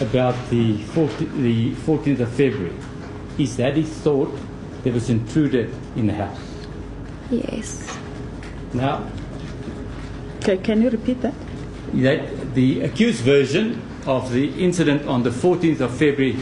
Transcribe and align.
about 0.00 0.34
the 0.50 0.78
14th, 0.94 1.42
the 1.42 1.72
14th 1.72 2.20
of 2.20 2.28
February 2.30 2.74
is 3.38 3.56
that 3.56 3.76
he 3.76 3.82
thought 3.82 4.32
there 4.82 4.92
was 4.92 5.08
an 5.10 5.20
intruder 5.20 5.68
in 5.96 6.06
the 6.06 6.14
house. 6.14 6.40
Yes. 7.30 7.96
Now, 8.72 9.06
Okay, 10.38 10.58
can 10.58 10.82
you 10.82 10.90
repeat 10.90 11.22
that? 11.22 11.32
that 11.94 12.54
the 12.54 12.82
accused 12.82 13.22
version 13.22 13.80
of 14.06 14.30
the 14.32 14.62
incident 14.62 15.06
on 15.08 15.22
the 15.22 15.30
14th 15.30 15.80
of 15.80 15.90
February 15.92 16.32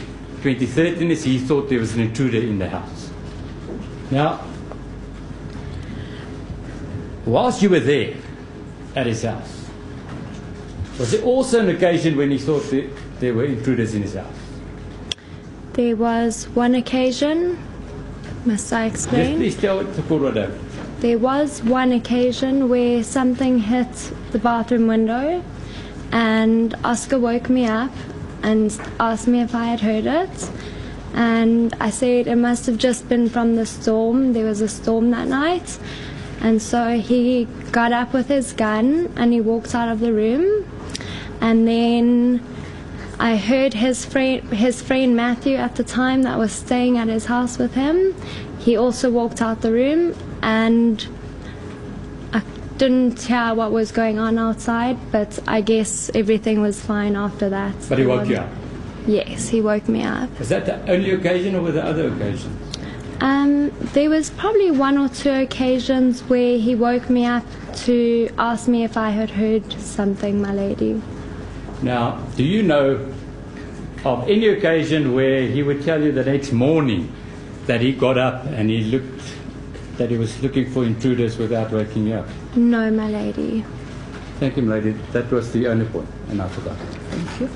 2013 0.41 1.09
is 1.11 1.23
he 1.23 1.39
thought 1.39 1.69
there 1.69 1.79
was 1.79 1.93
an 1.95 2.01
intruder 2.01 2.37
in 2.39 2.59
the 2.59 2.67
house. 2.67 3.11
Now, 4.11 4.41
whilst 7.25 7.61
you 7.61 7.69
were 7.69 7.79
there 7.79 8.15
at 8.95 9.05
his 9.05 9.23
house, 9.23 9.62
was 10.99 11.11
there 11.11 11.23
also 11.23 11.59
an 11.59 11.69
occasion 11.69 12.15
when 12.17 12.31
he 12.31 12.37
thought 12.37 12.63
that 12.69 12.89
there 13.19 13.33
were 13.33 13.45
intruders 13.45 13.95
in 13.95 14.01
his 14.03 14.13
house? 14.13 14.27
There 15.73 15.95
was 15.95 16.45
one 16.49 16.75
occasion, 16.75 17.57
must 18.45 18.71
I 18.71 18.85
explain? 18.85 19.37
please 19.37 19.57
tell 19.57 19.83
the 19.83 20.01
what 20.03 20.35
happened. 20.35 20.59
There 20.99 21.17
was 21.17 21.63
one 21.63 21.91
occasion 21.91 22.69
where 22.69 23.03
something 23.03 23.59
hit 23.59 24.13
the 24.31 24.39
bathroom 24.39 24.87
window, 24.87 25.43
and 26.11 26.75
Oscar 26.83 27.19
woke 27.19 27.49
me 27.49 27.65
up 27.65 27.91
and 28.43 28.71
asked 28.99 29.27
me 29.27 29.41
if 29.41 29.55
I 29.55 29.65
had 29.65 29.79
heard 29.79 30.05
it. 30.05 30.51
And 31.15 31.73
I 31.79 31.89
said 31.89 32.27
it 32.27 32.35
must 32.35 32.65
have 32.67 32.77
just 32.77 33.09
been 33.09 33.29
from 33.29 33.55
the 33.55 33.65
storm. 33.65 34.33
There 34.33 34.45
was 34.45 34.61
a 34.61 34.67
storm 34.67 35.11
that 35.11 35.27
night. 35.27 35.79
And 36.41 36.61
so 36.61 36.99
he 36.99 37.45
got 37.71 37.93
up 37.93 38.13
with 38.13 38.27
his 38.27 38.53
gun 38.53 39.11
and 39.15 39.31
he 39.31 39.39
walked 39.39 39.73
out 39.73 39.89
of 39.89 39.99
the 39.99 40.11
room. 40.11 40.65
And 41.43 41.67
then 41.67 42.41
I 43.19 43.35
heard 43.35 43.73
his 43.73 44.05
friend, 44.05 44.41
his 44.53 44.81
friend 44.81 45.13
Matthew 45.13 45.57
at 45.57 45.75
the 45.75 45.83
time 45.83 46.23
that 46.23 46.39
was 46.39 46.53
staying 46.53 46.97
at 46.97 47.09
his 47.09 47.25
house 47.25 47.57
with 47.57 47.73
him. 47.73 48.15
He 48.59 48.77
also 48.77 49.11
walked 49.11 49.41
out 49.41 49.59
the 49.59 49.73
room, 49.73 50.15
and 50.41 51.05
I 52.31 52.41
didn't 52.77 53.21
hear 53.21 53.53
what 53.53 53.73
was 53.73 53.91
going 53.91 54.19
on 54.19 54.37
outside. 54.37 54.97
But 55.11 55.37
I 55.45 55.59
guess 55.59 56.09
everything 56.15 56.61
was 56.61 56.79
fine 56.79 57.17
after 57.17 57.49
that. 57.49 57.75
But 57.89 57.99
he 57.99 58.05
woke 58.05 58.29
you 58.29 58.37
up. 58.37 58.49
Yes, 59.05 59.49
he 59.49 59.59
woke 59.59 59.89
me 59.89 60.01
up. 60.01 60.29
Was 60.39 60.47
that 60.47 60.65
the 60.65 60.89
only 60.89 61.11
occasion 61.11 61.55
or 61.55 61.61
were 61.61 61.73
there 61.73 61.83
other 61.83 62.07
occasions? 62.07 62.57
Um, 63.19 63.69
there 63.91 64.09
was 64.09 64.29
probably 64.29 64.71
one 64.71 64.97
or 64.97 65.09
two 65.09 65.29
occasions 65.29 66.21
where 66.21 66.57
he 66.57 66.73
woke 66.73 67.09
me 67.09 67.25
up 67.25 67.43
to 67.83 68.29
ask 68.37 68.69
me 68.69 68.85
if 68.85 68.95
I 68.95 69.09
had 69.09 69.31
heard 69.31 69.73
something, 69.73 70.41
my 70.41 70.53
lady. 70.53 71.01
Now, 71.83 72.17
do 72.37 72.43
you 72.43 72.63
know 72.63 73.13
of 74.05 74.29
any 74.29 74.47
occasion 74.47 75.13
where 75.13 75.41
he 75.45 75.61
would 75.63 75.83
tell 75.83 76.01
you 76.01 76.13
the 76.13 76.23
next 76.23 76.53
morning 76.53 77.13
that 77.65 77.81
he 77.81 77.91
got 77.91 78.17
up 78.17 78.45
and 78.45 78.69
he 78.69 78.85
looked, 78.85 79.21
that 79.97 80.09
he 80.09 80.17
was 80.17 80.41
looking 80.41 80.71
for 80.71 80.85
intruders 80.85 81.37
without 81.37 81.71
waking 81.71 82.13
up? 82.13 82.25
No, 82.55 82.89
my 82.89 83.09
lady. 83.09 83.65
Thank 84.39 84.55
you, 84.55 84.63
my 84.63 84.75
lady. 84.75 84.91
That 85.11 85.29
was 85.29 85.51
the 85.51 85.67
only 85.67 85.85
point, 85.85 86.07
and 86.29 86.41
I 86.41 86.47
forgot. 86.47 86.77
Thank 86.77 87.41
you. 87.41 87.49